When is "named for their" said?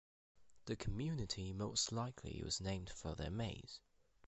2.59-3.29